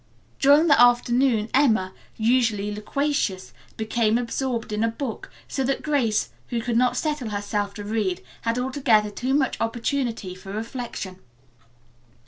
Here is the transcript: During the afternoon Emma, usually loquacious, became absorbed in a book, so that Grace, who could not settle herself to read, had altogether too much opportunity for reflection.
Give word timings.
During 0.39 0.65
the 0.65 0.81
afternoon 0.81 1.49
Emma, 1.53 1.93
usually 2.17 2.73
loquacious, 2.73 3.53
became 3.77 4.17
absorbed 4.17 4.71
in 4.73 4.83
a 4.83 4.87
book, 4.87 5.29
so 5.47 5.63
that 5.63 5.83
Grace, 5.83 6.31
who 6.47 6.59
could 6.59 6.75
not 6.75 6.97
settle 6.97 7.29
herself 7.29 7.75
to 7.75 7.83
read, 7.83 8.23
had 8.41 8.57
altogether 8.57 9.11
too 9.11 9.35
much 9.35 9.61
opportunity 9.61 10.33
for 10.33 10.51
reflection. 10.53 11.19